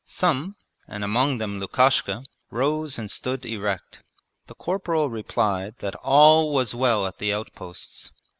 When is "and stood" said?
2.97-3.45